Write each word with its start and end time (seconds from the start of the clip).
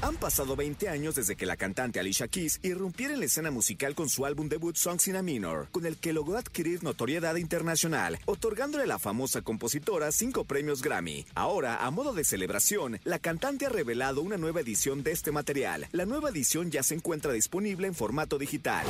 Han 0.00 0.14
pasado 0.14 0.54
20 0.54 0.88
años 0.88 1.16
desde 1.16 1.34
que 1.34 1.44
la 1.44 1.56
cantante 1.56 1.98
Alicia 1.98 2.28
Keys 2.28 2.60
irrumpiera 2.62 3.14
en 3.14 3.18
la 3.18 3.26
escena 3.26 3.50
musical 3.50 3.96
con 3.96 4.08
su 4.08 4.24
álbum 4.24 4.48
debut 4.48 4.76
Songs 4.76 5.08
in 5.08 5.16
a 5.16 5.22
Minor, 5.22 5.66
con 5.72 5.86
el 5.86 5.96
que 5.96 6.12
logró 6.12 6.38
adquirir 6.38 6.84
notoriedad 6.84 7.34
internacional, 7.34 8.16
otorgándole 8.24 8.84
a 8.84 8.86
la 8.86 9.00
famosa 9.00 9.42
compositora 9.42 10.12
cinco 10.12 10.44
premios 10.44 10.82
Grammy. 10.82 11.26
Ahora, 11.34 11.84
a 11.84 11.90
modo 11.90 12.12
de 12.12 12.22
celebración, 12.22 13.00
la 13.02 13.18
cantante 13.18 13.66
ha 13.66 13.70
revelado 13.70 14.22
una 14.22 14.36
nueva 14.36 14.60
edición 14.60 15.02
de 15.02 15.10
este 15.10 15.32
material. 15.32 15.88
La 15.90 16.06
nueva 16.06 16.30
edición 16.30 16.70
ya 16.70 16.84
se 16.84 16.94
encuentra 16.94 17.32
disponible 17.32 17.88
en 17.88 17.94
formato 17.96 18.38
digital. 18.38 18.86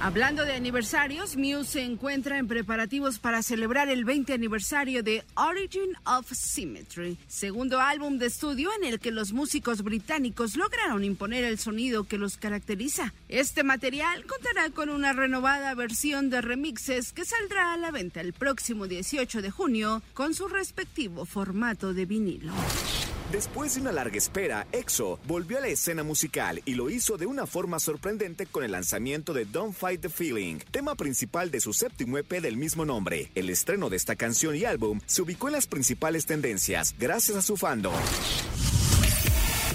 Hablando 0.00 0.46
de 0.46 0.54
aniversarios, 0.54 1.36
Muse 1.36 1.72
se 1.72 1.82
encuentra 1.82 2.38
en 2.38 2.48
preparativos 2.48 3.18
para 3.18 3.42
celebrar 3.42 3.90
el 3.90 4.06
20 4.06 4.32
aniversario 4.32 5.02
de 5.02 5.24
Origin 5.34 5.92
of 6.06 6.32
Symmetry, 6.32 7.18
segundo 7.26 7.80
álbum 7.80 8.16
de 8.16 8.26
estudio 8.26 8.70
en 8.80 8.84
el 8.84 8.98
que 8.98 9.10
los 9.10 9.32
músicos 9.32 9.82
británicos 9.82 10.37
lograron 10.56 11.04
imponer 11.04 11.44
el 11.44 11.58
sonido 11.58 12.04
que 12.04 12.18
los 12.18 12.36
caracteriza. 12.36 13.12
Este 13.28 13.64
material 13.64 14.24
contará 14.24 14.70
con 14.70 14.88
una 14.88 15.12
renovada 15.12 15.74
versión 15.74 16.30
de 16.30 16.40
remixes 16.40 17.12
que 17.12 17.24
saldrá 17.24 17.72
a 17.72 17.76
la 17.76 17.90
venta 17.90 18.20
el 18.20 18.32
próximo 18.32 18.86
18 18.86 19.42
de 19.42 19.50
junio 19.50 20.02
con 20.14 20.34
su 20.34 20.48
respectivo 20.48 21.24
formato 21.24 21.92
de 21.92 22.06
vinilo. 22.06 22.52
Después 23.32 23.74
de 23.74 23.82
una 23.82 23.92
larga 23.92 24.16
espera, 24.16 24.66
EXO 24.72 25.18
volvió 25.26 25.58
a 25.58 25.60
la 25.60 25.68
escena 25.68 26.02
musical 26.02 26.62
y 26.64 26.74
lo 26.74 26.88
hizo 26.88 27.18
de 27.18 27.26
una 27.26 27.46
forma 27.46 27.78
sorprendente 27.78 28.46
con 28.46 28.64
el 28.64 28.72
lanzamiento 28.72 29.34
de 29.34 29.44
Don't 29.44 29.74
Fight 29.74 30.00
the 30.00 30.08
Feeling, 30.08 30.60
tema 30.70 30.94
principal 30.94 31.50
de 31.50 31.60
su 31.60 31.74
séptimo 31.74 32.16
EP 32.16 32.40
del 32.40 32.56
mismo 32.56 32.86
nombre. 32.86 33.30
El 33.34 33.50
estreno 33.50 33.90
de 33.90 33.96
esta 33.96 34.16
canción 34.16 34.56
y 34.56 34.64
álbum 34.64 35.00
se 35.04 35.20
ubicó 35.20 35.48
en 35.48 35.54
las 35.54 35.66
principales 35.66 36.24
tendencias 36.24 36.94
gracias 36.98 37.36
a 37.36 37.42
su 37.42 37.58
fandom. 37.58 37.92